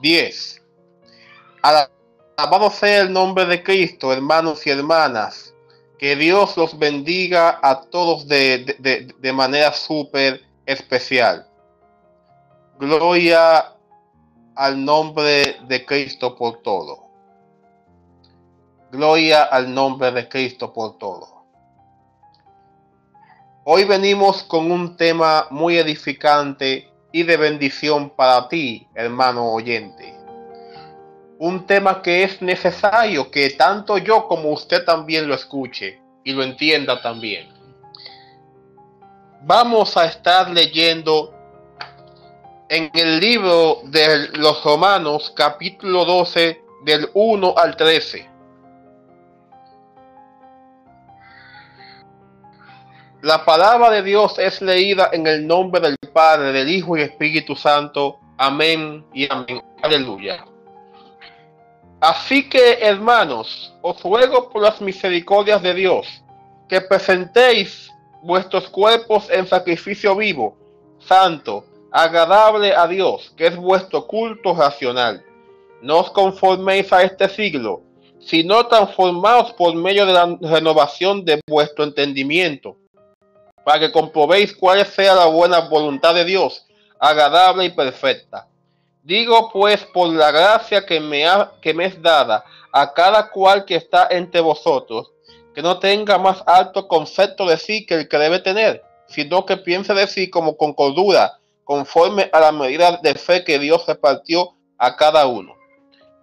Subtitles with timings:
[0.00, 0.62] 10.
[1.62, 5.54] Alabado sea el nombre de Cristo, hermanos y hermanas.
[5.98, 11.48] Que Dios los bendiga a todos de, de, de manera súper especial.
[12.78, 13.72] Gloria
[14.54, 17.06] al nombre de Cristo por todo.
[18.92, 21.36] Gloria al nombre de Cristo por todo.
[23.64, 30.14] Hoy venimos con un tema muy edificante y de bendición para ti, hermano oyente.
[31.38, 36.42] Un tema que es necesario que tanto yo como usted también lo escuche y lo
[36.42, 37.48] entienda también.
[39.44, 41.32] Vamos a estar leyendo
[42.68, 48.28] en el libro de los Romanos capítulo 12 del 1 al 13.
[53.26, 57.56] La palabra de Dios es leída en el nombre del Padre, del Hijo y Espíritu
[57.56, 58.20] Santo.
[58.38, 59.60] Amén y amén.
[59.82, 60.44] Aleluya.
[62.00, 66.06] Así que, hermanos, os ruego por las misericordias de Dios
[66.68, 67.90] que presentéis
[68.22, 70.56] vuestros cuerpos en sacrificio vivo,
[71.00, 75.24] santo, agradable a Dios, que es vuestro culto racional.
[75.82, 77.82] No os conforméis a este siglo,
[78.20, 82.76] sino transformaos por medio de la renovación de vuestro entendimiento
[83.66, 86.64] para que comprobéis cuál sea la buena voluntad de Dios,
[87.00, 88.46] agradable y perfecta.
[89.02, 93.64] Digo pues por la gracia que me, ha, que me es dada a cada cual
[93.64, 95.10] que está entre vosotros,
[95.52, 99.56] que no tenga más alto concepto de sí que el que debe tener, sino que
[99.56, 104.52] piense de sí como con cordura, conforme a la medida de fe que Dios repartió
[104.78, 105.56] a cada uno.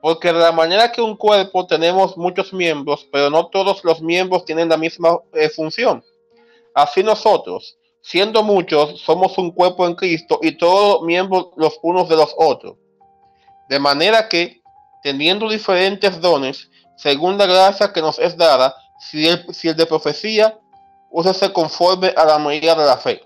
[0.01, 4.45] Porque de la manera que un cuerpo tenemos muchos miembros, pero no todos los miembros
[4.45, 6.05] tienen la misma eh, función.
[6.73, 12.15] Así nosotros, siendo muchos, somos un cuerpo en Cristo y todos miembros los unos de
[12.15, 12.77] los otros.
[13.69, 14.61] De manera que,
[15.03, 19.85] teniendo diferentes dones, según la gracia que nos es dada, si el, si el de
[19.85, 20.59] profecía,
[21.11, 23.21] úsese conforme a la medida de la fe.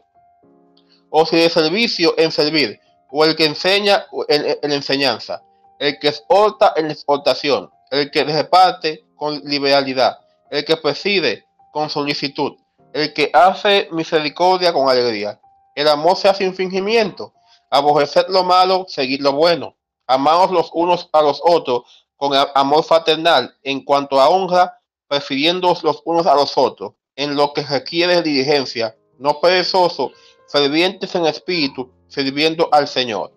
[1.09, 2.79] O si de servicio, en servir.
[3.09, 5.41] O el que enseña, en, en enseñanza.
[5.79, 7.71] El que exhorta, en exhortación.
[7.89, 10.19] El que reparte, con liberalidad.
[10.49, 12.57] El que preside, con solicitud
[12.97, 15.39] el que hace misericordia con alegría.
[15.75, 17.33] El amor se hace sin fingimiento.
[17.69, 19.75] Aborrecer lo malo, seguir lo bueno.
[20.07, 21.83] Amaos los unos a los otros
[22.15, 27.53] con amor fraternal en cuanto a honra, prefiriendo los unos a los otros, en lo
[27.53, 30.11] que requiere diligencia, no perezoso,
[30.47, 33.31] fervientes en espíritu, sirviendo al Señor.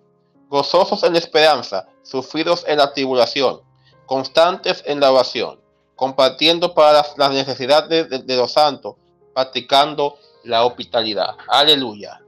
[0.49, 3.61] Gozosos en la esperanza, sufridos en la tribulación,
[4.07, 5.61] constantes en la oración,
[5.95, 8.97] compartiendo para las, necesidades de, de los santos,
[9.35, 11.37] practicando la hospitalidad.
[11.49, 12.21] Aleluya.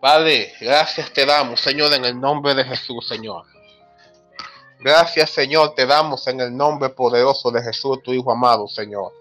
[0.00, 3.44] Padre, gracias te damos, Señor, en el nombre de Jesús, Señor.
[4.78, 9.12] Gracias, Señor, te damos en el nombre poderoso de Jesús, tu Hijo amado, Señor,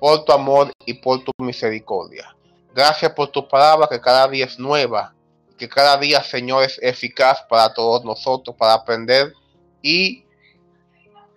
[0.00, 2.36] por tu amor y por tu misericordia.
[2.74, 5.14] Gracias por tu palabra que cada día es nueva,
[5.56, 9.32] que cada día, Señor, es eficaz para todos nosotros, para aprender
[9.80, 10.24] y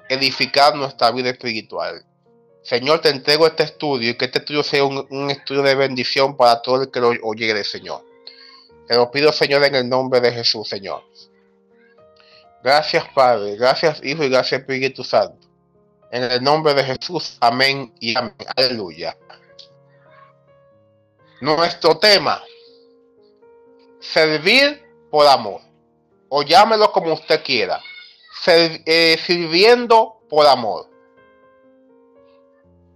[0.10, 2.04] edificar nuestra vida espiritual.
[2.62, 6.62] Señor, te entrego este estudio y que este estudio sea un, estudio de bendición para
[6.62, 8.04] todo el que lo oyere, Señor.
[8.88, 11.04] Te lo pido, Señor, en el nombre de Jesús, Señor.
[12.64, 13.56] Gracias, Padre.
[13.56, 15.48] Gracias, Hijo y gracias, Espíritu Santo.
[16.12, 18.34] En el nombre de Jesús, amén y amén.
[18.56, 19.16] Aleluya.
[21.42, 22.44] Nuestro tema,
[24.00, 25.62] servir por amor.
[26.28, 27.80] O llámelo como usted quiera.
[28.42, 30.90] Ser, eh, sirviendo por amor.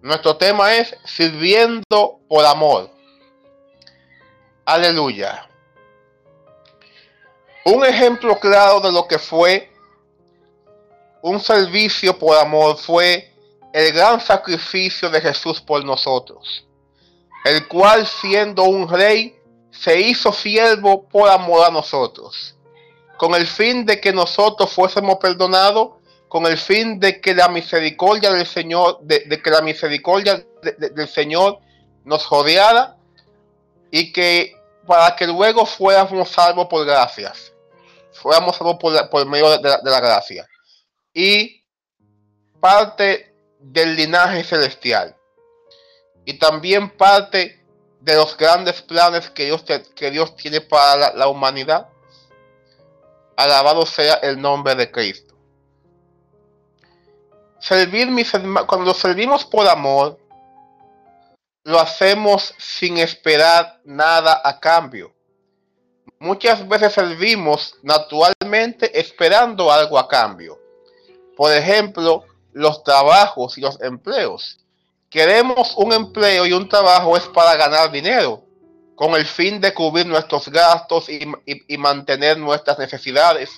[0.04, 2.90] Nuestro tema es sirviendo por amor.
[4.66, 5.48] Aleluya.
[7.64, 9.72] Un ejemplo claro de lo que fue
[11.22, 13.34] un servicio por amor fue
[13.72, 16.68] el gran sacrificio de Jesús por nosotros,
[17.46, 19.40] el cual siendo un rey
[19.72, 22.58] se hizo siervo por amor a nosotros,
[23.16, 26.03] con el fin de que nosotros fuésemos perdonados
[26.34, 30.90] con el fin de que la misericordia del Señor, de, que la misericordia de, de,
[30.90, 31.60] del Señor
[32.06, 32.98] nos rodeara
[33.92, 37.54] y que para que luego fuéramos salvos por gracias,
[38.14, 38.78] fuéramos salvos
[39.12, 40.50] por, medio de la, gracia.
[41.14, 41.64] Y
[42.60, 45.16] parte del linaje celestial.
[46.26, 47.64] Y también parte
[48.00, 49.64] de los grandes planes que Dios,
[49.96, 51.90] que Dios tiene para la humanidad.
[53.38, 55.33] Alabado sea el nombre de Cristo
[57.64, 58.32] servir mis
[58.68, 60.20] cuando servimos por amor,
[61.64, 65.14] lo hacemos sin esperar nada a cambio.
[66.20, 70.58] muchas veces servimos naturalmente esperando algo a cambio.
[71.36, 72.24] Por ejemplo,
[72.54, 74.60] los trabajos y los empleos.
[75.10, 78.44] Queremos un empleo y un trabajo es para ganar dinero,
[78.96, 83.50] con el fin de cubrir nuestros gastos y, mantener nuestras necesidades.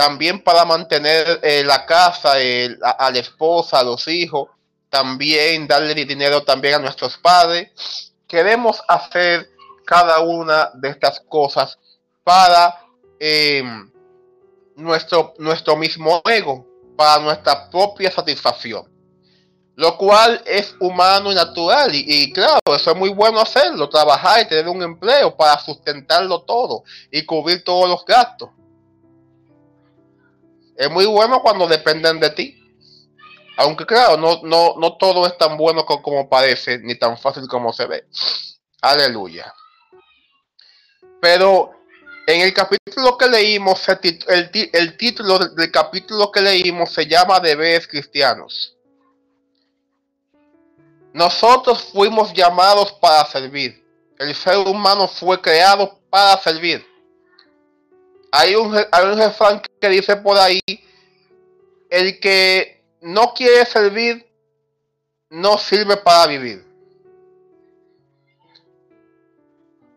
[0.00, 4.48] También para mantener eh, la casa, a, la esposa, a los hijos.
[4.88, 8.10] También darle dinero también a nuestros padres.
[8.26, 9.50] Queremos hacer
[9.84, 11.78] cada una de estas cosas
[12.24, 12.80] para
[13.18, 13.92] em,
[14.74, 18.88] nuestro, nuestro mismo ego, para nuestra propia satisfacción
[19.76, 21.90] lo cual es humano y natural.
[21.94, 26.84] Y, claro, eso es muy bueno hacerlo, trabajar y tener un empleo para sustentarlo todo
[27.10, 28.50] y cubrir todos los gastos.
[30.80, 32.56] Es muy bueno cuando dependen de ti.
[33.58, 37.70] Aunque claro, no, no, no todo es tan bueno como, parece, ni tan fácil como
[37.70, 38.06] se ve.
[38.80, 39.52] Aleluya.
[41.20, 41.72] Pero
[42.26, 47.86] en el capítulo que leímos, el, el título del capítulo que leímos se llama Deberes
[47.86, 48.74] Cristianos.
[51.12, 53.84] Nosotros fuimos llamados para servir.
[54.18, 56.89] El ser humano fue creado para servir.
[58.32, 58.72] Hay un,
[59.16, 60.60] refrán que dice por ahí,
[61.88, 64.26] el que no quiere servir,
[65.30, 66.64] no sirve para vivir.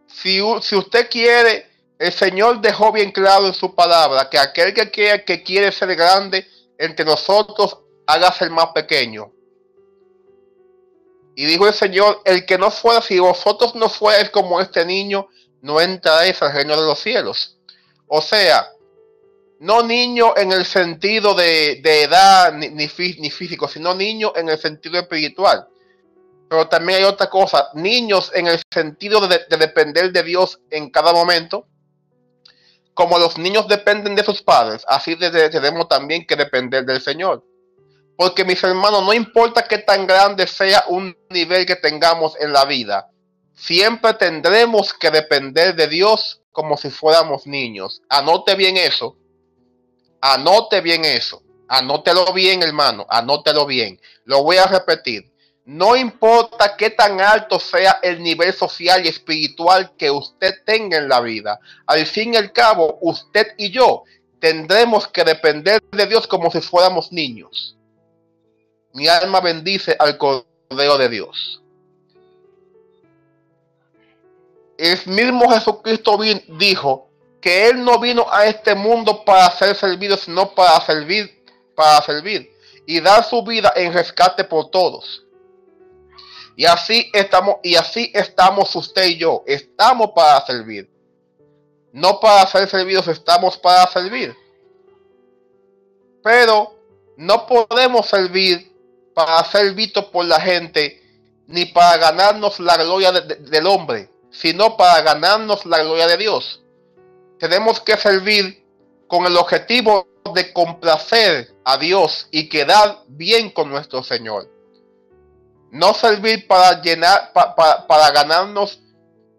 [0.08, 1.70] Si, usted quiere,
[2.00, 6.48] el Señor dejó bien claro en su palabra que aquel que quiere, ser grande
[6.78, 7.78] entre nosotros,
[8.08, 9.32] hágase el más pequeño.
[11.36, 15.28] Y dijo el Señor, el que no fuera, si vosotros no fuerais como este niño,
[15.62, 17.58] no entraréis al reino de los cielos.
[18.08, 18.68] O sea,
[19.64, 25.00] no niño en el sentido de, edad ni, ni, físico, sino niño en el sentido
[25.00, 25.66] espiritual.
[26.50, 31.14] Pero también hay otra cosa, niños en el sentido de, depender de Dios en cada
[31.14, 31.66] momento.
[32.94, 37.44] Como los niños dependen de sus padres, así tenemos también que depender del Señor.
[38.18, 42.66] Porque mis hermanos, no importa qué tan grande sea un nivel que tengamos en la
[42.66, 43.10] vida,
[43.56, 48.02] siempre tendremos que depender de Dios como si fuéramos niños.
[48.08, 49.18] Anote bien eso.
[50.22, 51.42] Anote bien eso.
[51.68, 53.06] Anótelo bien, hermano.
[53.10, 54.00] Anótelo bien.
[54.24, 55.34] Lo voy a repetir.
[55.66, 61.10] No importa qué tan alto sea el nivel social y espiritual que usted tenga en
[61.10, 61.60] la vida.
[61.88, 64.04] Al fin y al cabo, usted y yo
[64.40, 67.78] tendremos que depender de Dios como si fuéramos niños.
[68.94, 71.62] Mi alma bendice al Cordero de Dios.
[74.78, 76.18] El mismo Jesucristo
[76.48, 77.10] dijo
[77.40, 81.44] que Él no vino a este mundo para ser servido, sino para servir,
[81.75, 82.52] para servir
[82.86, 85.24] y dar su vida en rescate por todos.
[86.56, 89.44] Y así estamos, y así estamos usted y yo.
[89.46, 90.90] Estamos para servir.
[91.92, 94.36] No para ser servidos, estamos para servir.
[96.24, 96.75] Pero
[97.18, 98.72] no podemos servir
[99.14, 101.02] para ser vistos por la gente,
[101.48, 106.62] ni para ganarnos la gloria del hombre, sino para ganarnos la gloria de Dios.
[107.40, 108.66] Tenemos que servir
[109.08, 114.50] con el objetivo de complacer a Dios y quedar bien con nuestro Señor.
[115.72, 118.82] No servir para llenar, para ganarnos,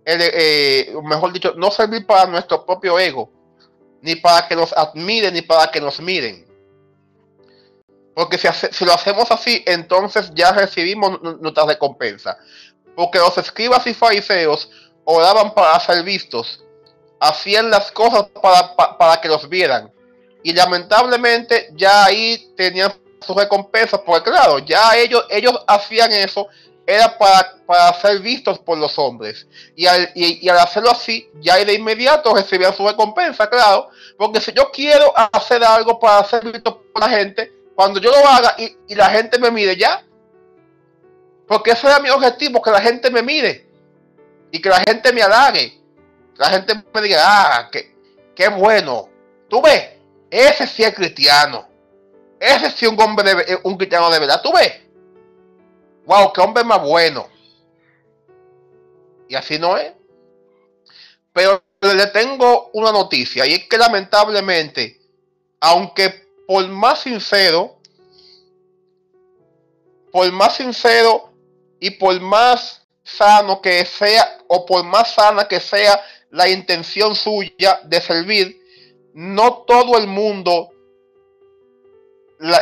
[0.07, 3.31] el, eh, mejor dicho, no servir para nuestro propio ego,
[4.01, 6.45] ni para que nos admiren, ni para que nos miren
[8.15, 12.39] porque si, lo hacemos así, entonces ya recibimos nuestra recompensa.
[12.95, 14.71] Porque los escribas y fariseos
[15.05, 16.63] oraban para ser vistos,
[17.21, 19.93] hacían las cosas para, para, que los vieran.
[20.43, 26.49] Y lamentablemente ya ahí tenían su recompensa, porque claro, ya ellos, ellos hacían eso,
[26.87, 29.47] era para, para ser vistos por los hombres.
[29.75, 33.89] Y al, y, al hacerlo así, ya de inmediato recibían su recompensa, claro.
[34.19, 38.29] Porque si yo quiero hacer algo para ser visto por la gente, cuando yo lo
[38.29, 40.05] haga y, la gente me mire ya.
[41.47, 43.67] Porque ese era mi objetivo, que la gente me mire.
[44.55, 45.83] Y que la gente me halague.
[46.37, 47.93] La gente me diga, ah, qué,
[48.37, 49.09] qué bueno.
[49.49, 49.95] Tú ves,
[50.31, 51.67] ese sí es cristiano.
[52.39, 54.41] Ese sí es un hombre de, un cristiano de verdad.
[54.41, 54.73] Tú ves.
[56.07, 57.27] Wow, qué hombre más bueno.
[59.29, 59.93] Y así no es.
[61.33, 65.01] Pero le tengo una noticia y es que lamentablemente,
[65.59, 67.81] aunque por más sincero,
[70.13, 71.33] por más sincero
[71.81, 77.81] y por más sano que sea, o por más sana que sea la intención suya
[77.85, 78.61] de servir,
[79.15, 80.71] no todo el mundo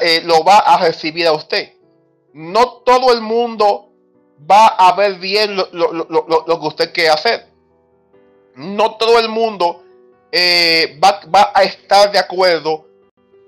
[0.03, 1.73] eh, lo va a recibir a usted.
[2.35, 3.89] No todo el mundo
[4.51, 7.47] va a ver bien lo, lo que usted quiere hacer.
[8.57, 9.83] no todo el mundo
[10.31, 12.87] eh, va, va a estar de acuerdo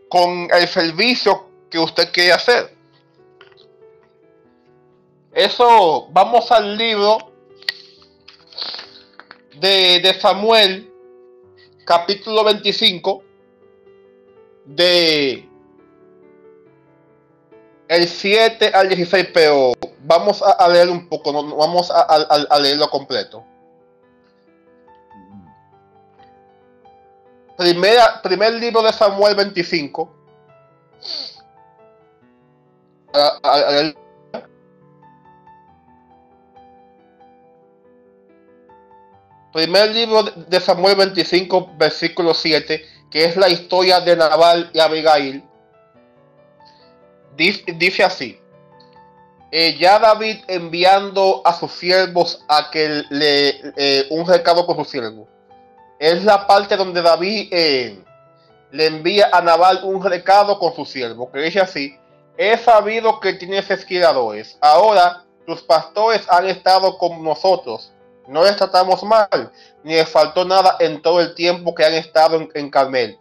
[0.08, 2.73] con el servicio que usted quiere hacer.
[5.34, 7.18] Eso, vamos al libro
[9.56, 10.92] de, de Samuel,
[11.84, 13.24] capítulo 25,
[14.64, 15.48] de
[17.88, 19.72] el 7 al 16, pero
[20.04, 23.44] vamos a, leer un poco, no, vamos a, a, leerlo completo.
[27.56, 30.14] Primer libro de Samuel 25.
[39.54, 45.44] Primer libro de Samuel 25, versículo 7, que es la historia de Nabal y Abigail.
[47.36, 48.40] Dice, así.
[49.52, 54.84] Eh, ya David enviando a sus siervos a que le eh, un recado con su
[54.90, 55.28] siervo.
[56.00, 58.02] Es la parte donde David eh,
[58.72, 61.96] le envía a Nabal un recado con su siervo, que dice así,
[62.36, 64.58] he sabido que tienes esquiladores.
[64.60, 67.93] Ahora tus pastores han estado con nosotros
[68.28, 69.52] no les tratamos mal,
[69.82, 73.18] ni les faltó nada en todo el tiempo que han estado en, Carmel.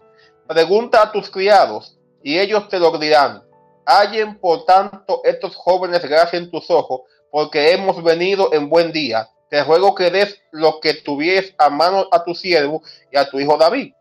[0.48, 3.44] Pregunta a tus criados, y ellos te lo dirán.
[3.86, 9.30] Hallen, por tanto, estos jóvenes gracia en tus ojos, porque hemos venido en buen día.
[9.50, 12.82] Te ruego que des lo que tuvieres a mano a tu siervo
[13.12, 13.94] y a tu hijo David.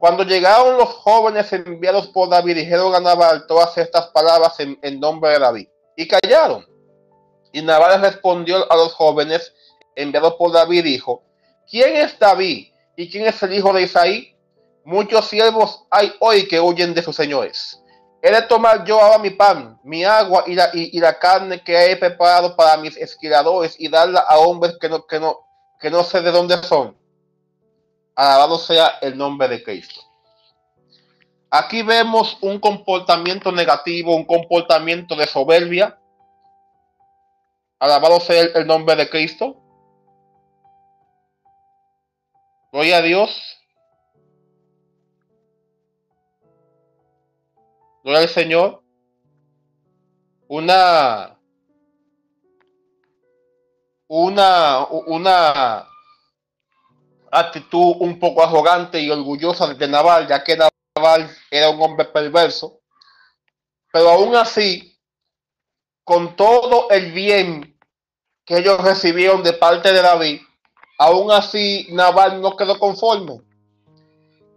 [0.00, 5.32] Cuando llegaron los jóvenes enviados por David, dijeron a Nabal todas estas palabras en, nombre
[5.32, 6.66] de David, y callaron.
[7.52, 9.52] Y Nabal respondió a los jóvenes,
[10.00, 11.22] enviado por David, dijo,
[11.68, 14.36] ¿quién es David y quién es el hijo de Isaí?
[14.84, 17.80] Muchos siervos hay hoy que huyen de sus señores.
[18.22, 21.90] He de tomar yo ahora mi pan, mi agua y la, y, la carne que
[21.90, 25.38] he preparado para mis esquiladores y darla a hombres que no, que no,
[25.78, 26.96] que no sé de dónde son.
[28.14, 30.02] Alabado sea el nombre de Cristo.
[31.50, 35.98] Aquí vemos un comportamiento negativo, un comportamiento de soberbia.
[37.78, 39.59] Alabado sea el nombre de Cristo.
[42.72, 43.58] Gloria a Dios.
[48.02, 48.82] Gloria al Señor.
[50.48, 51.40] Una
[54.12, 55.86] una, una
[57.30, 62.80] actitud un poco arrogante y orgullosa de Naval, ya que Naval era un hombre perverso.
[63.92, 64.98] Pero aún así,
[66.02, 67.78] con todo el bien
[68.44, 70.40] que ellos recibieron de parte de David,
[71.00, 73.40] Aún así, Naval no quedó conforme.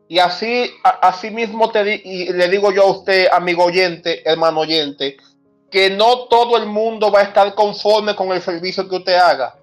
[0.09, 5.15] Y así, así mismo te le digo yo a usted, amigo oyente, hermano oyente,
[5.71, 9.57] que no todo el mundo va a estar conforme con el servicio que usted haga.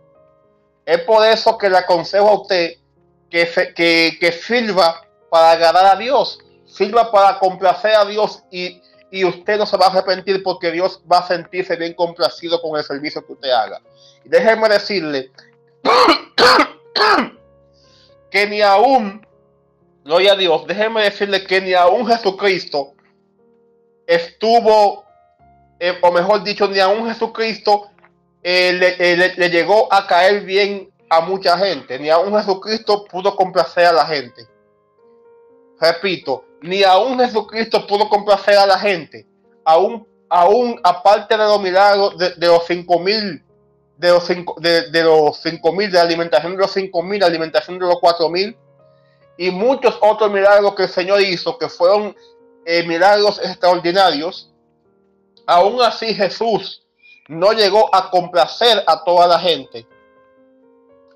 [0.86, 2.76] Es por eso que le aconsejo a usted
[3.28, 3.46] que,
[3.76, 9.58] que, que sirva para agradar a Dios, sirva para complacer a Dios y, y usted
[9.58, 13.26] no se va a arrepentir porque Dios va a sentirse bien complacido con el servicio
[13.26, 13.82] que usted haga.
[14.24, 15.30] Y déjeme decirle
[18.30, 19.26] que ni aún,
[20.04, 22.94] gloria a Dios, déjeme decirle que ni aún Jesucristo
[24.06, 25.04] estuvo,
[25.78, 27.90] eh, o mejor dicho, ni aún Jesucristo
[28.42, 33.86] eh, eh, le, llegó a caer bien a mucha gente, ni aún Jesucristo pudo complacer
[33.86, 34.46] a la gente.
[35.80, 39.26] Repito, ni aún Jesucristo pudo complacer a la gente,
[39.64, 43.42] aún, aún aparte de los milagros de, de los cinco mil
[44.00, 47.78] de los cinco, de, de los cinco mil, de alimentación de los cinco mil, alimentación
[47.78, 48.56] de los cuatro mil
[49.36, 52.16] y muchos otros milagros que el Señor hizo que fueron
[52.64, 54.50] eh, milagros extraordinarios.
[55.46, 56.86] Aún así Jesús
[57.28, 59.86] no llegó a complacer a toda la gente.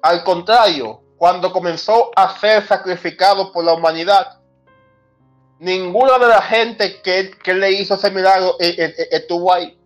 [0.02, 4.40] Al contrario, cuando comenzó a ser sacrificado por la humanidad,
[5.58, 9.78] ninguna de la gente que, que le hizo ese milagro eh, eh, estuvo ahí.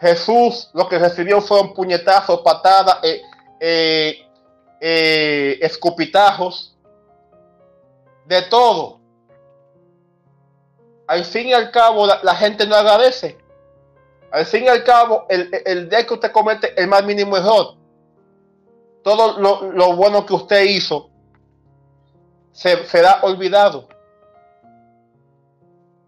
[0.00, 3.22] Jesús lo que recibió fueron puñetazos, patadas, eh,
[3.60, 4.26] eh,
[4.80, 6.76] eh, escupitajos,
[8.26, 9.00] de todo.
[11.06, 13.38] Al fin y al cabo, la, gente no agradece.
[14.30, 17.76] Al fin y al cabo, el, día que usted comete el más mínimo error,
[19.02, 21.10] todo lo, bueno que usted hizo
[22.52, 23.88] se, será olvidado.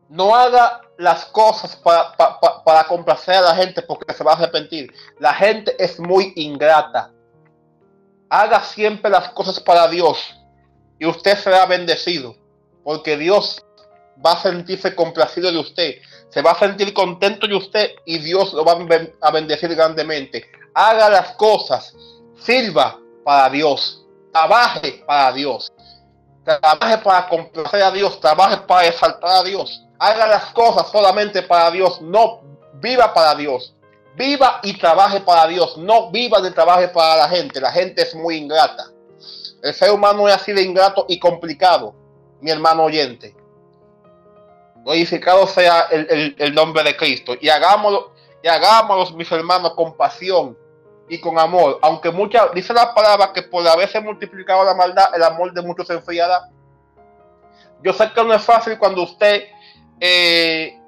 [0.08, 4.92] No haga las cosas para, complacer a la gente porque se va a arrepentir.
[5.18, 7.10] La gente es muy ingrata.
[8.28, 10.18] Haga siempre las cosas para Dios
[10.98, 12.34] y usted será bendecido
[12.82, 13.62] porque Dios
[14.24, 15.94] va a sentirse complacido de usted.
[16.30, 18.76] Se va a sentir contento de usted y Dios lo va
[19.20, 20.44] a bendecir grandemente.
[20.74, 21.94] Haga las cosas,
[22.38, 24.02] sirva para Dios.
[24.32, 25.72] trabaje para Dios.
[26.44, 29.85] Trabaje para complacer a Dios, trabaje para exaltar a Dios.
[29.98, 32.42] Haga las cosas solamente para Dios, no
[32.74, 33.74] viva para Dios.
[34.14, 37.60] Viva y trabaje para Dios, no viva de trabaje para la gente.
[37.60, 38.86] La gente es muy ingrata.
[39.62, 41.94] El ser humano es así de ingrato y complicado,
[42.40, 43.34] mi hermano oyente.
[44.84, 47.34] Glorificado sea el, nombre de Cristo.
[47.40, 48.12] Y hagámoslo,
[48.42, 50.56] y hagámoslo, mis hermanos, con pasión
[51.08, 51.78] y con amor.
[51.82, 55.88] Aunque muchas, dice la palabra que por haberse multiplicado la maldad, el amor de muchos
[55.88, 56.48] se enfriará.
[57.82, 59.44] Yo sé que no es fácil cuando usted
[60.00, 60.78] eh,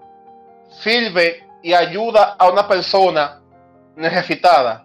[0.83, 3.41] sirve y ayuda a una persona
[3.97, 4.85] necesitada.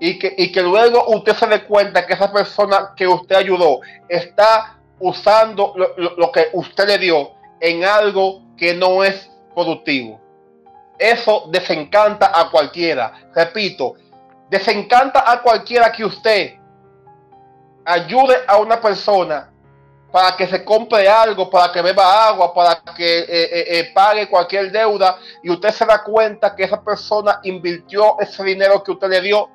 [0.00, 3.80] Y que, y que luego usted se dé cuenta que esa persona que usted ayudó
[4.08, 10.20] está usando lo que usted le dio en algo que no es productivo.
[10.98, 13.12] Eso desencanta a cualquiera.
[13.34, 13.94] Repito,
[14.50, 16.54] desencanta a cualquiera que usted
[17.84, 19.50] ayude a una persona
[20.10, 24.28] para que se compre algo, para que beba agua, para que eh, eh, eh, pague
[24.28, 29.08] cualquier deuda y usted se da cuenta que esa persona invirtió ese dinero que usted
[29.08, 29.50] le dio,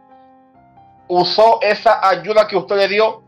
[1.07, 3.23] usó esa ayuda que usted le dio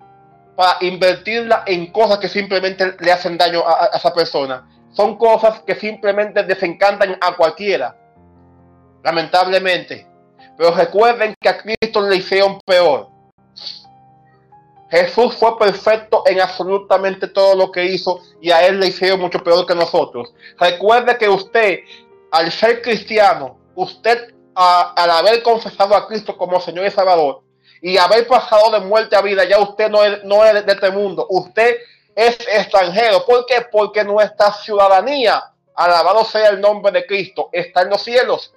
[0.56, 4.68] para invertirla en cosas que simplemente le hacen daño a, esa persona.
[4.92, 7.98] Son cosas que simplemente desencantan a cualquiera,
[9.04, 10.08] lamentablemente.
[10.58, 13.10] Pero recuerden que a Cristo le hicieron peor.
[14.90, 19.44] Jesús fue perfecto en absolutamente todo lo que hizo y a él le hicieron mucho
[19.44, 20.34] peor que nosotros.
[20.60, 21.80] Recuerde que usted,
[22.32, 27.42] al ser cristiano, usted al haber confesado a Cristo como Señor y Salvador,
[27.82, 30.90] y haber pasado de muerte a vida, ya usted no es, no es de este
[30.92, 31.78] mundo, usted
[32.16, 33.26] es extranjero.
[33.26, 33.66] ¿Por qué?
[33.70, 35.44] Porque nuestra ciudadanía,
[35.76, 38.54] alabado sea el nombre de Cristo, está en los cielos.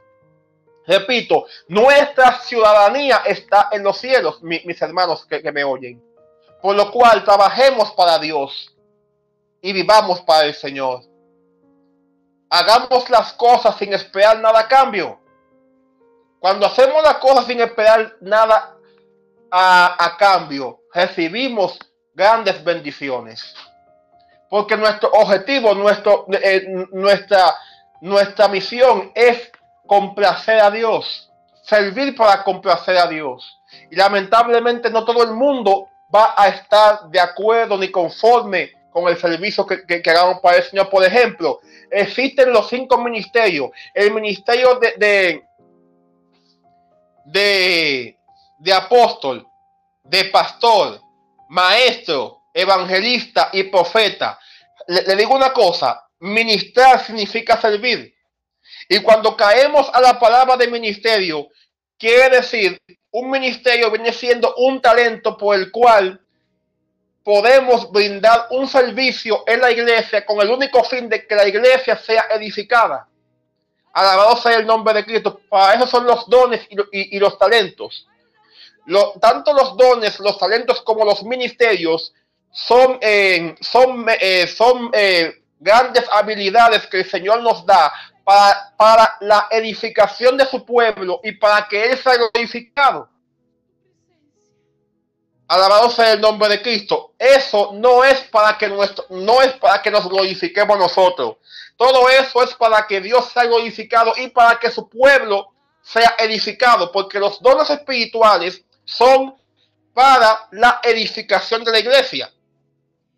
[0.86, 6.07] Repito, nuestra ciudadanía está en los cielos, mis hermanos que, que me oyen.
[6.60, 8.74] Por lo cual trabajemos para Dios
[9.60, 11.02] y vivamos para el Señor.
[12.50, 15.18] Hagamos las cosas sin esperar nada a cambio.
[16.40, 18.76] Cuando hacemos las cosas sin esperar nada
[19.50, 21.78] a, cambio, recibimos
[22.14, 23.54] grandes bendiciones.
[24.48, 27.54] Porque nuestro objetivo, nuestro, eh, nuestra,
[28.00, 29.50] nuestra misión es
[29.86, 31.30] complacer a Dios,
[31.62, 33.58] servir para complacer a Dios.
[33.90, 39.18] Y lamentablemente no todo el mundo va a estar de acuerdo ni conforme con el
[39.18, 40.88] servicio que, que, hagamos para el Señor.
[40.88, 43.70] Por ejemplo, existen los cinco ministerios.
[43.94, 45.44] El ministerio de, de,
[47.26, 48.18] de
[48.58, 49.46] de apóstol,
[50.04, 51.00] de pastor,
[51.48, 54.38] maestro, evangelista y profeta.
[54.88, 58.14] Le, digo una cosa, ministrar significa servir.
[58.88, 61.48] Y cuando caemos a la palabra de ministerio,
[61.98, 62.80] quiere decir,
[63.10, 66.20] un ministerio viene siendo un talento por el cual
[67.24, 71.96] podemos brindar un servicio en la iglesia con el único fin de que la iglesia
[71.96, 73.06] sea edificada.
[73.92, 75.40] Alabado sea el nombre de Cristo.
[75.48, 78.06] Para eso son los dones y los talentos
[79.20, 82.14] tanto los dones, los talentos como los ministerios
[82.50, 87.92] son, eh, son, eh, son eh, grandes habilidades que el Señor nos da
[88.28, 93.08] para, para la edificación de su pueblo y para que Él sea glorificado.
[95.46, 97.14] Alabado sea el nombre de Cristo.
[97.18, 101.36] Eso no es para que nuestro, no es para que nos glorifiquemos nosotros.
[101.78, 106.92] Todo eso es para que Dios sea glorificado y para que su pueblo sea edificado,
[106.92, 109.34] porque los dones espirituales son
[109.94, 112.30] para la edificación de la iglesia.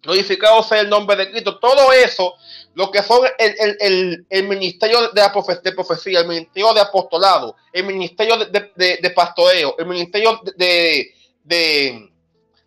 [0.02, 1.58] Glorificado sea el nombre de Cristo.
[1.58, 2.34] Todo eso,
[2.74, 9.12] lo que son el, ministerio de, la profecía, el ministerio de apostolado, el ministerio de,
[9.14, 11.12] pastoreo, el ministerio de,
[11.44, 12.10] de,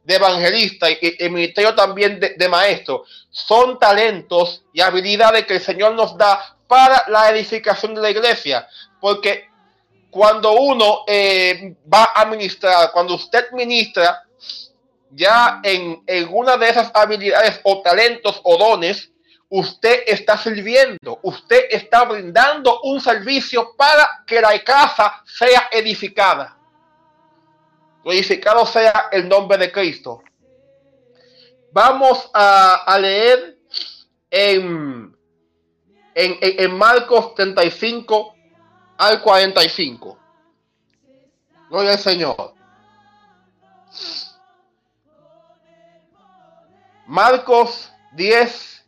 [0.05, 6.15] evangelista y el ministerio también de, maestro, son talentos y habilidades que el Señor nos
[6.15, 8.67] da para la edificación de la iglesia.
[9.01, 9.49] Porque
[10.11, 14.22] cuando uno eh, va a ministrar, cuando usted ministra,
[15.15, 19.11] ya en, en una de esas habilidades o talentos o dones,
[19.49, 26.57] usted está sirviendo, usted está brindando un servicio para que la casa sea edificada.
[28.03, 30.23] Glorificado sea el nombre de Cristo.
[31.71, 33.57] Vamos a, leer
[34.29, 35.15] en,
[36.13, 38.35] en, en Marcos 35,
[38.97, 40.19] al 45.
[41.69, 42.62] Gloria al Señor.
[47.07, 48.85] Marcos 10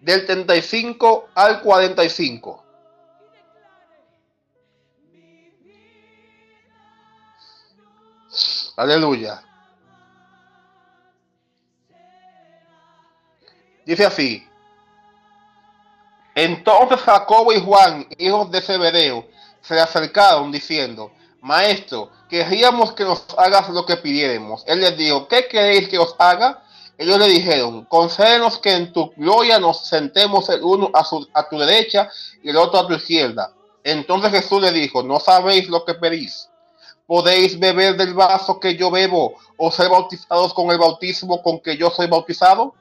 [0.00, 2.64] del 35 al 45.
[8.76, 9.42] Aleluya.
[13.86, 14.48] Dice así.
[16.34, 19.26] Entonces Jacobo y Juan, hijos de Zebedeo,
[19.60, 24.64] se acercaron diciendo, Maestro, querríamos que nos hagas lo que pidiéramos.
[24.66, 26.62] Él les dijo, ¿qué queréis que os haga?
[26.96, 31.58] Ellos le dijeron, concédenos que en tu gloria nos sentemos el uno a, a tu
[31.58, 32.08] derecha
[32.42, 33.52] y el otro a tu izquierda.
[33.82, 36.48] Entonces Jesús le dijo, no sabéis lo que pedís.
[37.06, 41.76] ¿Podéis beber del vaso que yo bebo o ser bautizados con el bautismo con que
[41.76, 42.74] yo soy bautizado?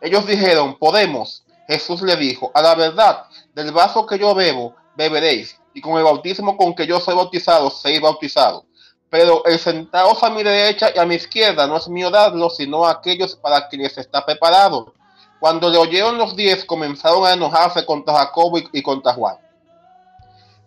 [0.00, 1.44] Ellos dijeron, podemos.
[1.68, 6.02] Jesús le dijo, a la verdad, del vaso que yo bebo, beberéis, y con el
[6.02, 8.64] bautismo con que yo soy bautizado, seis bautizados.
[9.10, 12.86] Pero el sentados a mi derecha y a mi izquierda no es mío darlo, sino
[12.86, 14.94] a aquellos para quienes está preparado.
[15.40, 19.36] Cuando le oyeron los diez, comenzaron a enojarse contra Jacobo y, contra Juan.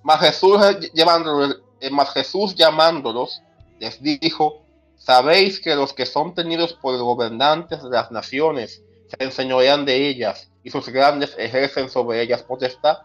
[0.02, 0.60] Mas Jesús,
[0.94, 3.42] llevándolos, eh, mas Jesús llamándolos,
[3.80, 4.62] les dijo,
[4.98, 10.50] sabéis que los que son tenidos por gobernantes de las naciones se enseñorean de ellas
[10.64, 13.00] y sus grandes ejercen sobre ellas potestad.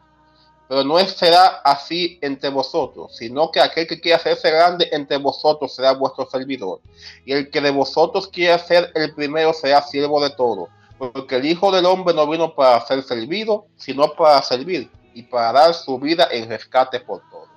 [0.69, 5.75] Pero no será así entre vosotros, sino que aquel que quiera hacerse grande entre vosotros
[5.75, 6.81] será vuestro servidor.
[7.25, 10.69] Y el que de vosotros quiera ser el primero será siervo de todo.
[10.99, 15.53] Porque el Hijo del Hombre no vino para ser servido, sino para servir y para
[15.53, 17.49] dar su vida en rescate por todo.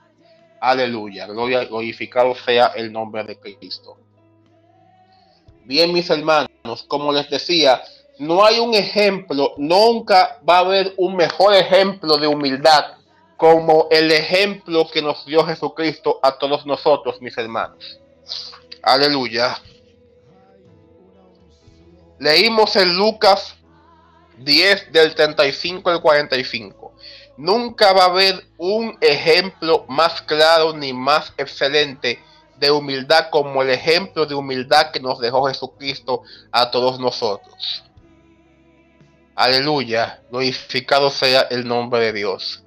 [0.61, 3.97] Aleluya, gloria, glorificado sea el nombre de Cristo.
[5.65, 7.81] Bien, mis hermanos, como les decía,
[8.19, 13.00] no hay un ejemplo, nunca va a haber un mejor ejemplo de humildad
[13.41, 17.99] como el ejemplo que nos dio Jesucristo a todos nosotros, mis hermanos.
[18.83, 19.59] Aleluya.
[22.19, 23.55] Leímos en Lucas
[24.37, 26.93] 10 del 35 al 45.
[27.37, 32.19] Nunca va a haber un ejemplo más claro ni más excelente
[32.59, 37.83] de humildad como el ejemplo de humildad que nos dejó Jesucristo a todos nosotros.
[39.33, 42.63] Aleluya, glorificado sea el nombre de Dios.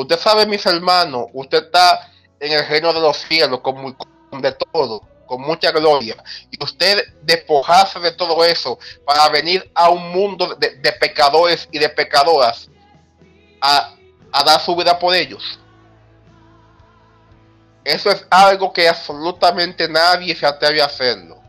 [0.00, 3.96] Usted sabe, mis hermanos, usted está en el reino de los cielos con,
[4.40, 6.16] de todo, con mucha gloria.
[6.50, 11.88] Y usted despojarse de todo eso para venir a un mundo de, pecadores y de
[11.88, 12.68] pecadoras
[13.60, 13.94] a,
[14.32, 15.58] a dar su vida por ellos.
[17.84, 21.40] Eso es algo que absolutamente nadie se atreve a hacerlo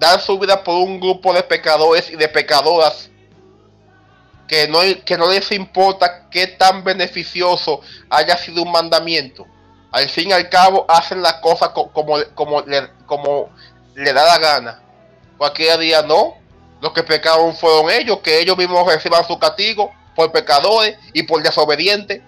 [0.00, 3.09] dar su vida por un grupo de pecadores y de pecadoras
[4.50, 9.46] que no, que no les importa qué tan beneficioso haya sido un mandamiento.
[9.92, 13.48] Al fin y al cabo hacen la cosa como, como, le, como
[13.94, 14.82] le da la gana.
[15.38, 16.34] Cualquier día no.
[16.80, 21.40] Los que pecaron fueron ellos, que ellos mismos reciban su castigo por pecadores y por
[21.44, 22.20] desobedientes.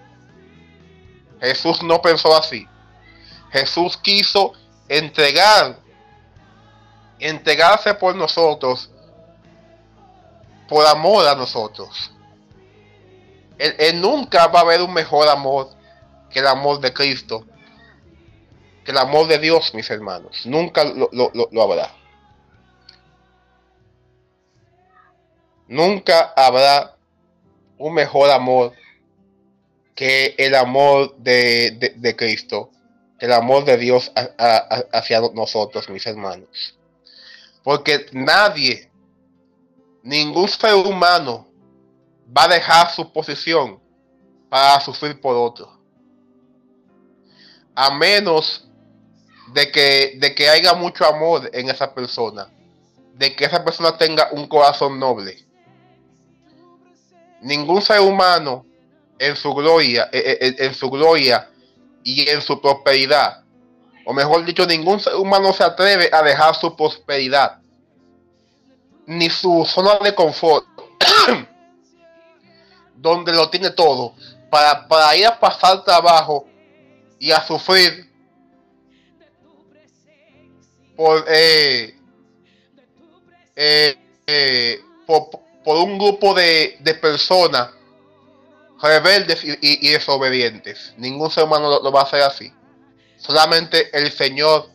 [1.41, 2.65] Jesús no pensó así.
[3.51, 4.53] Jesús quiso
[4.87, 5.75] entregar
[7.19, 8.89] entregarse por nosotros,
[10.67, 12.11] por amor a nosotros.
[13.57, 15.69] Él, nunca va a haber un mejor amor
[16.29, 17.45] que el amor de Cristo,
[18.83, 20.45] que el amor de Dios, mis hermanos.
[20.45, 21.93] Nunca lo, lo habrá.
[25.67, 26.95] Nunca habrá
[27.77, 28.73] un mejor amor
[29.95, 32.71] que el amor de, de, Cristo,
[33.19, 34.11] el amor de Dios
[34.91, 36.77] hacia nosotros, mis hermanos.
[37.63, 38.89] Porque nadie,
[40.03, 41.47] ningún ser humano
[42.35, 43.79] va a dejar su posición
[44.49, 45.71] para sufrir por otro.
[47.73, 48.67] A menos
[49.53, 52.47] de que, de que haya mucho amor en esa persona.
[53.15, 55.43] De que esa persona tenga un corazón noble.
[57.41, 58.65] Ningún ser humano
[59.17, 61.49] en su gloria, eh, eh, en su gloria
[62.03, 63.43] y en su prosperidad
[64.05, 67.59] o mejor dicho, ningún ser humano se atreve a dejar su prosperidad,
[69.05, 70.65] ni su zona de confort,
[72.95, 74.13] donde lo tiene todo,
[74.49, 76.47] para, ir a pasar trabajo
[77.19, 78.09] y a sufrir
[80.95, 81.95] por, eh,
[83.55, 83.95] eh,
[84.27, 85.29] eh, por,
[85.65, 87.71] un grupo de, personas
[88.81, 90.93] rebeldes y, desobedientes.
[90.97, 92.51] Ningún ser humano lo va a hacer así.
[93.17, 94.69] Solamente el Señor,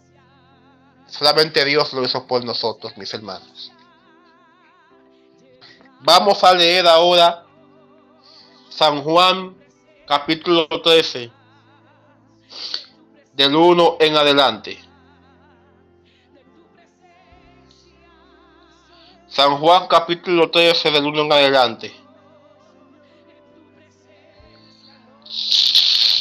[1.06, 3.70] solamente Dios lo hizo por nosotros, mis hermanos.
[6.00, 7.44] Vamos a leer ahora
[8.68, 9.56] San Juan
[10.06, 11.30] capítulo 13,
[13.32, 14.78] del 1 en adelante.
[19.26, 21.96] San Juan capítulo 13 del 1 en adelante.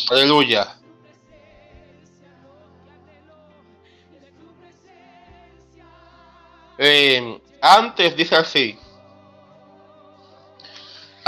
[0.09, 0.75] Aleluya.
[6.79, 8.79] Eh, antes dice así,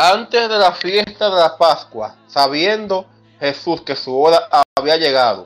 [0.01, 3.05] Antes de la fiesta de la Pascua, sabiendo
[3.38, 5.45] Jesús que su hora había llegado,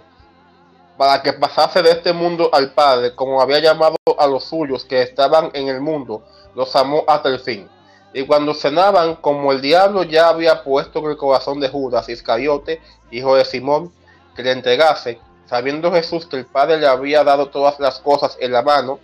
[0.95, 5.01] para que pasase de este mundo al Padre, como había llamado a los suyos que
[5.01, 7.67] estaban en el mundo, los amó hasta el fin.
[8.13, 12.79] Y cuando cenaban, como el diablo ya había puesto en el corazón de Judas Iscariote,
[13.09, 13.91] hijo de Simón,
[14.35, 18.51] que le entregase, sabiendo Jesús que el Padre le había dado todas las cosas en
[18.51, 18.99] la mano,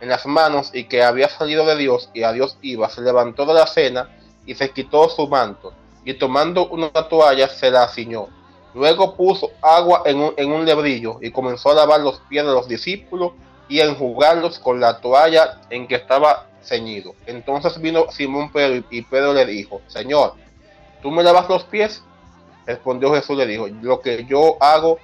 [0.00, 3.44] en las manos, y que había salido de Dios y a Dios iba, se levantó
[3.44, 4.08] de la cena
[4.46, 5.72] y se quitó su manto,
[6.04, 8.28] y tomando una toalla se la ciñó.
[8.74, 12.52] Luego puso agua en un, en un lebrillo y comenzó a lavar los pies de
[12.52, 13.32] los discípulos
[13.68, 17.14] y enjugarlos con la toalla en que estaba ceñido.
[17.26, 20.34] Entonces vino Simón Pedro y Pedro le dijo, Señor,
[21.02, 22.02] ¿tú me lavas los pies?
[22.66, 24.98] Respondió Jesús, le dijo, lo que yo hago,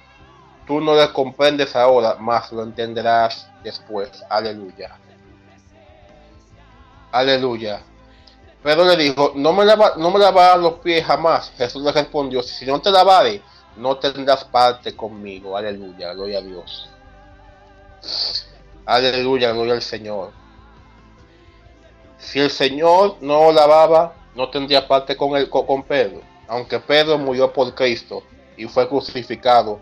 [0.67, 4.23] tú no lo comprendes ahora, mas lo entenderás después.
[4.29, 4.97] Aleluya.
[7.11, 7.83] Aleluya.
[8.63, 11.51] Pedro le dijo, no me, lava, no me lavarás los pies jamás.
[11.57, 13.41] Jesús le respondió, si no te lavare,
[13.75, 15.57] no tendrás parte conmigo.
[15.57, 16.89] Aleluya, gloria a Dios.
[18.85, 20.31] Aleluya, gloria al Señor.
[22.17, 26.21] Si el Señor no lavaba, no tendría parte con, él, con Pedro.
[26.47, 28.23] Aunque Pedro murió por Cristo
[28.57, 29.79] y fue crucificado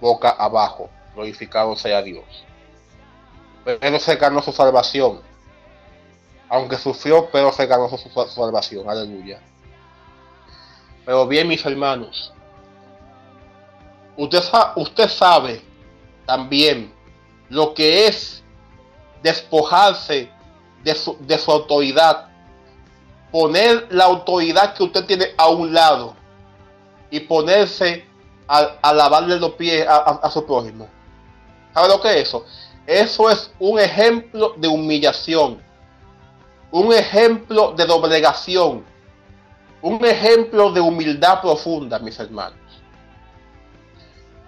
[0.00, 0.88] boca abajo.
[1.14, 2.24] Glorificado sea Dios.
[3.64, 5.20] Pedro se ganó su salvación.
[6.48, 8.88] Aunque sufrió, pero se ganó su, salvación.
[8.88, 9.40] Aleluya.
[11.04, 12.32] Pero bien, mis hermanos,
[14.16, 15.62] usted, sabe
[16.26, 16.92] también
[17.48, 18.42] lo que es
[19.22, 20.30] despojarse
[20.82, 22.28] de su, autoridad,
[23.30, 26.14] poner la autoridad que usted tiene a un lado
[27.10, 28.06] y ponerse
[28.46, 30.88] a, a lavarle los pies a, a, su prójimo.
[31.72, 32.44] ¿Sabe lo que es eso?
[32.86, 35.62] Eso es un ejemplo de humillación,
[36.74, 38.84] un ejemplo de doblegación,
[39.80, 42.58] un ejemplo de humildad profunda, mis hermanos.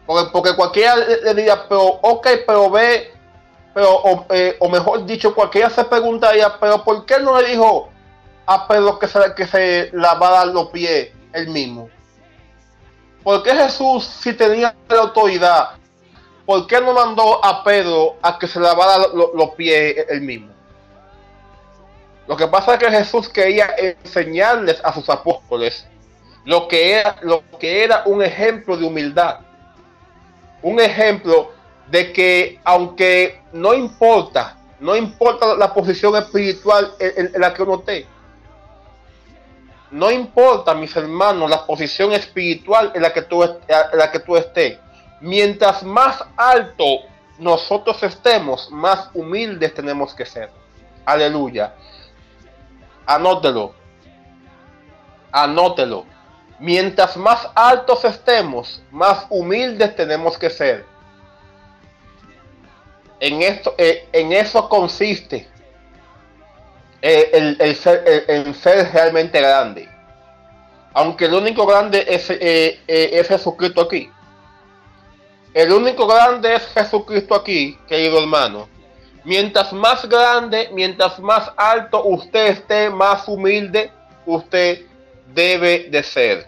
[0.05, 3.15] Porque, porque cualquiera le diría, pero ok, pero ve,
[3.73, 7.91] pero, o, eh, o, mejor dicho, cualquiera se preguntaría, pero ¿por qué no le dijo
[8.47, 11.89] a Pedro que se, que se lavara los pies él mismo?
[13.23, 15.71] ¿Por qué Jesús, si tenía la autoridad,
[16.45, 20.56] por qué no mandó a Pedro a que se lavara lo, los pies él mismo?
[22.27, 25.87] Lo que pasa es que Jesús quería enseñarles a sus apóstoles
[26.45, 29.41] lo que era, lo que era un ejemplo de humildad
[30.67, 31.53] un ejemplo
[31.89, 38.07] de que aunque no importa, no importa la posición espiritual en, la que uno esté,
[39.93, 44.37] no importa, mis hermanos, la posición espiritual en la que tú, en la que tú
[44.37, 44.79] estés,
[45.21, 46.85] mientras más alto
[47.39, 50.51] nosotros estemos, más humildes tenemos que ser.
[51.05, 51.75] Aleluya.
[53.07, 53.73] Anótelo.
[55.33, 56.05] Anótelo.
[56.59, 60.85] Mientras más altos estemos, más humildes tenemos que ser.
[63.21, 65.49] En, esto, eh, en eso consiste
[67.03, 67.75] eh, el,
[68.55, 69.89] ser, realmente grande.
[70.95, 74.11] Aunque el único grande es, eh, es Jesucristo aquí.
[75.53, 78.69] El único grande es Jesucristo aquí, querido hermano.
[79.27, 83.91] Mientras más grande, mientras más alto usted esté, más humilde
[84.25, 84.83] usted
[85.35, 86.47] debe de ser.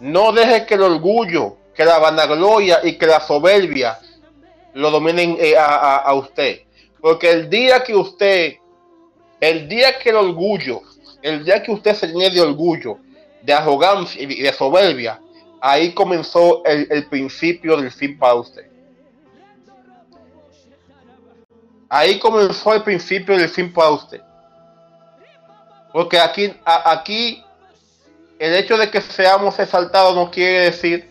[0.00, 3.98] No deje que el orgullo, que la vanagloria y que la soberbia
[4.72, 6.60] lo dominen eh, a, usted.
[7.02, 8.54] Porque el día que usted,
[9.38, 10.80] el día que el orgullo,
[11.20, 12.96] el día que usted se llene de orgullo,
[13.42, 15.20] de arrogancia y de soberbia,
[15.60, 18.73] ahí comenzó el, el principio del fin para usted.
[21.94, 24.20] Ahí comenzó el principio del fin para usted.
[25.92, 27.44] Porque aquí, aquí
[28.36, 31.08] el hecho de que seamos exaltados no quiere decir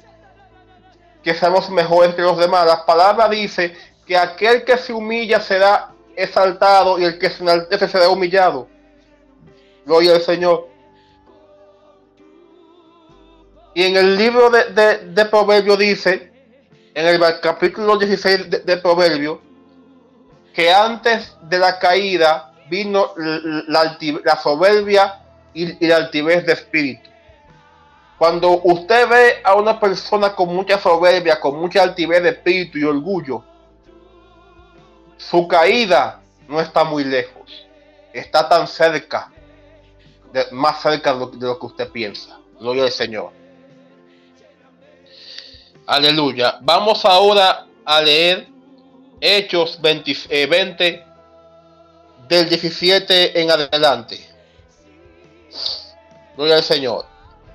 [1.23, 2.65] que seamos mejores que los demás.
[2.65, 3.73] La palabra dice
[4.05, 8.67] que aquel que se humilla será exaltado y el que se enaltece será humillado.
[9.85, 10.67] Gloria al Señor.
[13.73, 16.29] Y en el libro de, de, de Proverbio dice,
[16.93, 19.52] en el capítulo 16 de, de Proverbio,
[20.53, 23.13] que antes de la caída vino
[23.67, 25.21] la, soberbia
[25.53, 27.09] y, la altivez de espíritu.
[28.17, 32.83] Cuando usted ve a una persona con mucha soberbia, con mucha altivez de espíritu y
[32.83, 33.43] orgullo,
[35.17, 37.67] su caída no está muy lejos.
[38.13, 39.31] Está tan cerca,
[40.31, 42.37] de, más cerca lo, de lo, que usted piensa.
[42.59, 43.31] Gloria al Señor.
[45.87, 46.59] Aleluya.
[46.61, 48.52] Vamos ahora a leer
[49.25, 51.05] Hechos 20, eh, 20
[52.27, 54.19] del 17 en adelante.
[56.35, 57.05] Gloria al Señor.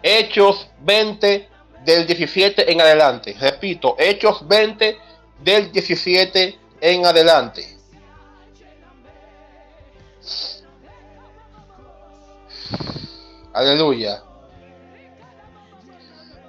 [0.02, 1.46] Hechos 20
[1.84, 3.36] del 17 en adelante.
[3.38, 4.96] Repito, Hechos 20
[5.44, 7.76] del 17 en adelante.
[13.52, 14.22] Aleluya.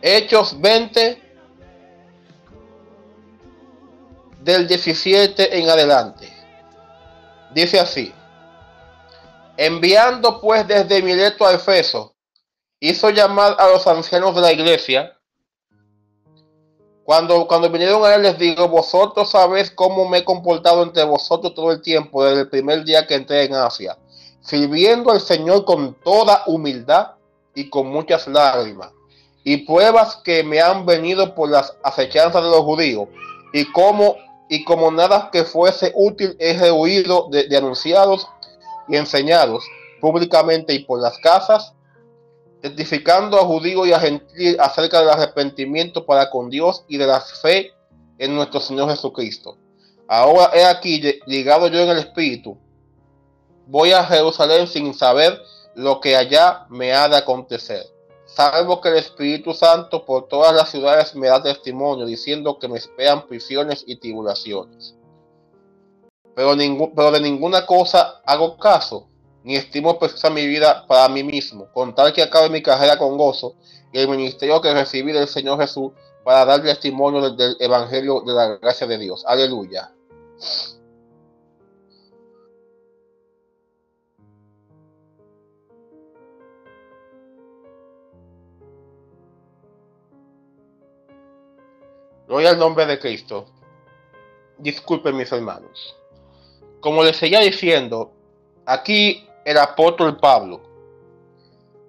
[0.01, 1.28] Hechos 20
[4.41, 6.32] del 17 en adelante.
[7.54, 8.13] Dice así.
[9.58, 12.15] Enviando pues desde Mileto a Efeso,
[12.80, 15.15] hizo llamar a los ancianos de la iglesia.
[17.04, 21.54] Cuando, cuando vinieron a él les digo, vosotros sabéis cómo me he comportado entre vosotros
[21.56, 23.97] todo el tiempo, desde el primer día que entré en Asia,
[24.41, 27.15] sirviendo al Señor con toda humildad
[27.56, 28.91] y con muchas lágrimas,
[29.43, 33.08] y pruebas que me han venido por las acechanzas de los judíos,
[33.54, 34.15] y como,
[34.49, 38.27] y como nada que fuese útil he rehuido de, de anunciados
[38.88, 39.63] y enseñados
[40.01, 41.73] públicamente y por las casas
[42.62, 47.21] testificando a judíos y a gentiles acerca del arrepentimiento para con Dios y de la
[47.21, 47.71] fe
[48.17, 49.57] en nuestro Señor Jesucristo.
[50.07, 52.57] Ahora he aquí llegado yo en el Espíritu.
[53.67, 55.39] Voy a Jerusalén sin saber
[55.75, 57.85] lo que allá me ha de acontecer.
[58.39, 62.78] Salvo que el Espíritu Santo por todas las ciudades me da testimonio, diciendo que me
[62.78, 64.95] esperan prisiones y tribulaciones.
[66.34, 69.10] Pero, de ninguna cosa hago caso,
[69.43, 73.17] ni estimo preciosa mi vida para mí mismo, con tal que acabe mi carrera con
[73.17, 73.56] gozo
[73.91, 75.91] y el ministerio que recibí del Señor Jesús
[76.23, 79.25] para dar testimonio del, Evangelio de la gracia de Dios.
[79.28, 79.91] Aleluya.
[92.29, 93.47] Gloria al nombre de Cristo.
[94.59, 95.97] Disculpen mis hermanos.
[96.79, 98.11] Como les seguía diciendo,
[98.67, 100.61] aquí el apóstol Pablo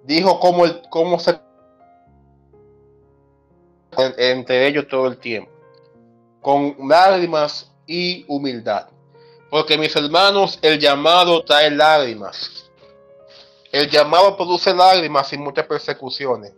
[0.03, 1.39] dijo cómo, el, cómo se
[4.17, 5.51] entre ellos todo el tiempo,
[6.41, 8.87] con lágrimas y humildad.
[9.51, 12.71] Porque mis hermanos, el llamado trae lágrimas.
[13.71, 16.53] El llamado produce lágrimas y muchas persecuciones.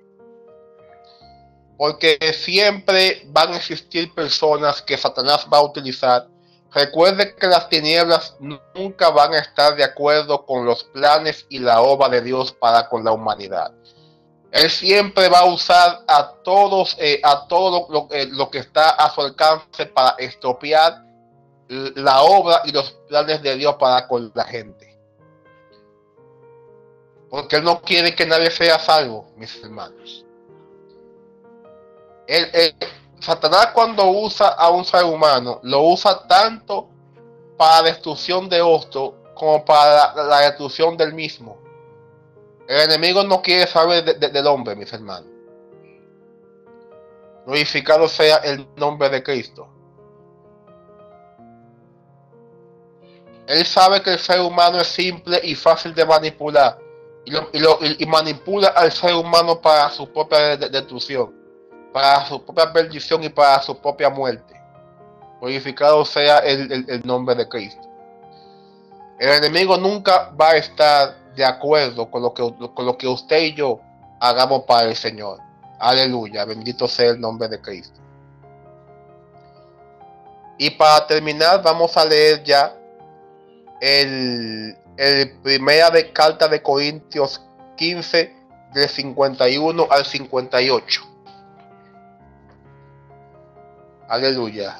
[1.78, 6.28] Porque siempre van a existir personas que Satanás va a utilizar
[6.74, 11.82] Recuerde que las tinieblas nunca van a estar de acuerdo con los planes y la
[11.82, 13.72] obra de Dios para con la humanidad.
[14.52, 18.90] Él siempre va a usar a todos, eh, a todo lo, eh, lo, que está
[18.90, 21.04] a su alcance para estropear
[21.68, 25.00] la obra y los planes de Dios para con la gente.
[27.30, 30.26] Porque Él no quiere que nadie sea salvo, mis hermanos.
[32.28, 32.76] Él,
[33.24, 36.90] Satanás cuando usa a un ser humano, lo usa tanto
[37.58, 41.58] para destrucción de otro como para la, destrucción del mismo.
[42.68, 45.30] El enemigo no quiere saber del hombre, mis hermanos.
[47.46, 49.70] Glorificado sea el nombre de Cristo.
[53.48, 56.78] Él sabe que el ser humano es simple y fácil de manipular.
[57.26, 61.43] Y, y manipula al ser humano para su propia destrucción
[61.94, 64.60] para su propia perdición y para su propia muerte.
[65.40, 67.88] Glorificado sea el, nombre de Cristo.
[69.20, 72.42] El enemigo nunca va a estar de acuerdo con lo, que,
[72.74, 73.80] con lo que usted y yo
[74.20, 75.40] hagamos para el Señor.
[75.80, 78.00] Aleluya, bendito sea el nombre de Cristo.
[80.58, 82.76] Y para terminar, vamos a leer ya
[83.82, 87.42] el, el primera de carta de Corintios
[87.76, 88.34] 15,
[88.74, 91.13] del 51 al 58.
[94.08, 94.78] Aleluya.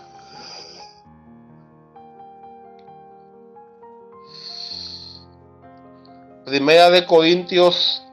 [6.46, 8.04] Primera de Corintios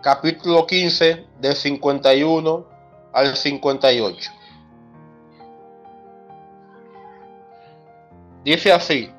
[0.00, 2.66] capítulo 15 del 51
[3.12, 4.30] al 58.
[8.44, 9.10] Dice así,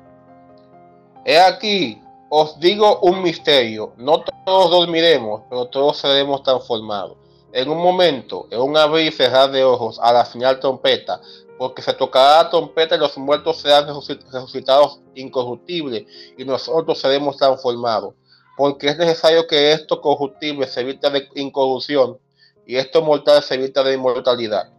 [1.24, 2.00] he aquí,
[2.30, 8.60] os digo un misterio, no todos dormiremos, pero todos seremos transformados en un momento, en
[8.60, 11.20] un abrir y cerrar de ojos, a la final trompeta,
[11.58, 16.04] porque se tocará la trompeta y los muertos serán resucitados incorruptibles
[16.36, 18.14] y nosotros seremos transformados.
[18.56, 22.18] Porque es necesario que esto corruptible se evite de incorrupción
[22.66, 24.70] y esto mortal se evite de inmortalidad.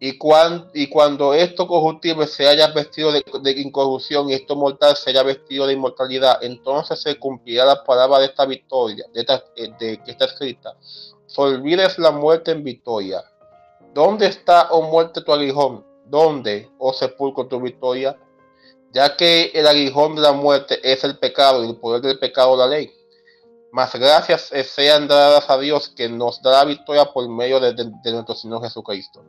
[0.00, 5.66] Y, cuando esto corruptible se haya vestido de, incorrupción y esto mortal se haya vestido
[5.66, 9.24] de inmortalidad, entonces se cumplirá la palabra de esta victoria, de,
[9.78, 10.76] de que está escrita
[11.36, 13.22] olvides la muerte en victoria.
[13.92, 15.84] ¿Dónde está, oh muerte, tu aguijón?
[16.06, 18.16] ¿Dónde, oh sepulcro, tu victoria?
[18.94, 22.56] ya que el aguijón de la muerte es el pecado y el poder del pecado
[22.56, 22.94] la ley.
[23.72, 28.12] Mas gracias sean dadas a Dios que nos da la victoria por medio de, de
[28.12, 29.24] nuestro Señor Jesucristo.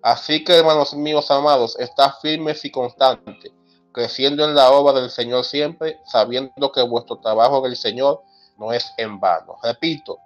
[0.00, 3.50] Así que, hermanos míos amados, está firmes y constantes,
[3.90, 8.22] creciendo en la obra del Señor siempre, sabiendo que vuestro trabajo en el Señor
[8.58, 9.56] no es en vano.
[9.60, 10.20] Repito,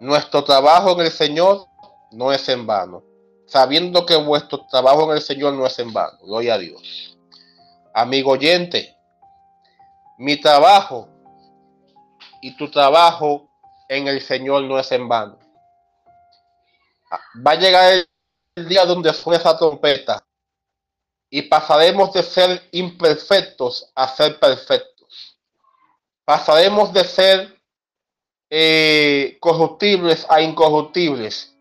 [0.00, 1.66] nuestro trabajo en el Señor
[2.12, 3.02] no es en vano
[3.46, 6.18] sabiendo que vuestro trabajo en el Señor no es en vano.
[6.22, 7.16] Gloria a Dios.
[7.94, 8.94] Amigo oyente,
[10.18, 11.08] mi trabajo
[12.42, 13.48] y tu trabajo
[13.88, 15.38] en el Señor no es en vano.
[17.46, 18.04] Va a llegar
[18.56, 20.22] el día donde suene esa trompeta
[21.30, 25.38] y pasaremos de ser imperfectos a ser perfectos.
[26.24, 27.55] Pasaremos de ser
[28.50, 31.56] eh, corruptibles a incorruptibles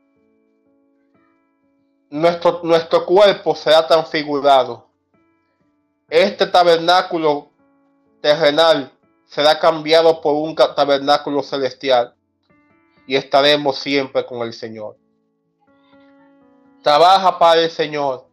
[2.16, 4.88] nuestro, nuestro cuerpo será transfigurado.
[6.10, 7.50] Este tabernáculo
[8.22, 8.92] terrenal
[9.26, 12.14] será cambiado por un tabernáculo celestial
[13.06, 14.96] y estaremos siempre con el Señor.
[16.82, 18.28] Trabaja para el Señor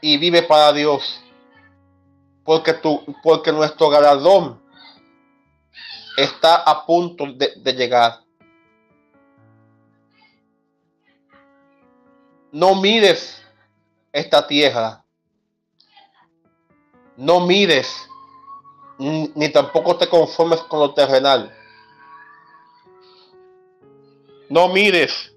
[0.00, 1.20] y vive para Dios,
[2.44, 4.61] porque, tu, porque nuestro galardón
[6.16, 8.22] está a punto de llegar.
[12.52, 13.42] no mires
[14.12, 15.02] esta tierra.
[17.16, 18.08] No mires,
[18.98, 21.52] ni tampoco te conformes con lo terrenal.
[24.48, 25.34] No mires,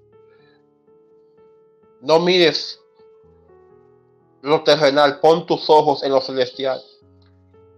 [2.00, 2.80] no mires
[4.42, 6.82] lo terrenal, pon tus ojos en lo celestial.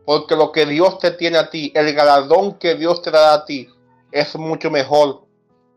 [0.08, 3.44] Porque lo que Dios te tiene a ti, el galardón que Dios te da a
[3.44, 3.68] ti,
[4.10, 5.26] es mucho mejor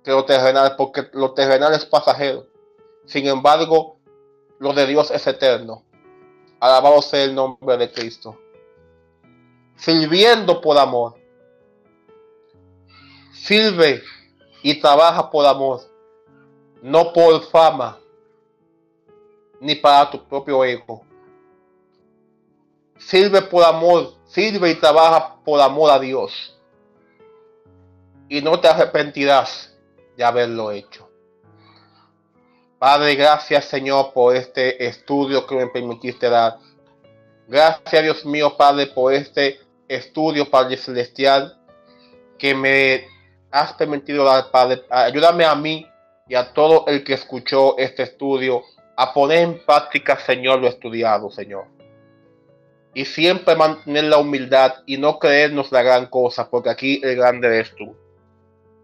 [0.05, 2.47] que lo terrenal, porque lo terrenal es pasajero.
[3.05, 3.97] Sin embargo,
[4.57, 5.83] lo de Dios es eterno.
[6.61, 8.39] Alabado sea el nombre de Cristo.
[9.75, 11.15] Sirviendo por amor.
[13.33, 14.01] Sirve
[14.63, 15.81] y trabaja por amor.
[16.81, 17.99] No por fama.
[19.59, 21.01] Ni para tu propio ego.
[22.97, 24.20] Sirve por amor.
[24.31, 26.57] Sirve y trabaja por amor a Dios.
[28.29, 29.77] Y no te arrepentirás
[30.15, 31.09] de haberlo hecho.
[32.79, 36.59] Padre, gracias Señor por este estudio que me permitiste dar.
[37.49, 39.59] Gracias Dios mío, Padre, por este
[39.89, 41.59] estudio, Padre Celestial,
[42.39, 43.05] que me
[43.51, 44.83] has permitido dar, Padre.
[44.89, 45.85] Ayúdame a mí
[46.29, 48.63] y a todo el que escuchó este estudio
[48.95, 51.80] a poner en práctica, Señor, lo estudiado, Señor.
[52.93, 57.47] Y siempre mantener la humildad y no creernos la gran cosa, porque aquí el grande
[57.47, 57.95] eres tú.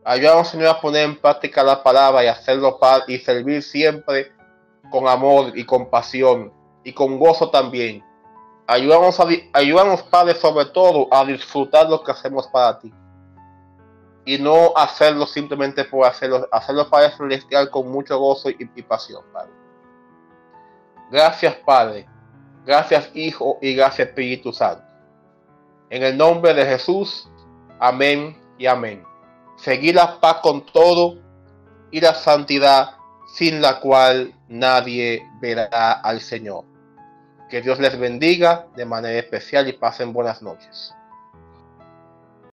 [0.05, 4.31] Ayúdanos, Señor, a poner en práctica la palabra y hacerlo y servir siempre
[4.89, 6.53] con amor y compasión
[6.85, 8.01] y con gozo también.
[8.65, 9.19] Ayúdanos,
[9.51, 12.93] ayúdanos, Padre, sobre todo a disfrutar lo que hacemos para ti.
[14.23, 19.23] Y no hacerlo simplemente por hacerlo, hacerlo Padre Celestial con mucho gozo y, y pasión,
[19.33, 19.51] Padre.
[21.11, 22.07] Gracias, Padre.
[22.67, 24.83] Gracias, Hijo, y gracias, Espíritu Santo.
[25.89, 27.27] En el nombre de Jesús,
[27.79, 29.07] amén y amén
[29.57, 31.17] seguir la paz con todo
[31.91, 32.91] y la santidad
[33.27, 36.63] sin la cual nadie verá al Señor.
[37.49, 40.93] Que Dios les bendiga de manera especial y pasen buenas noches.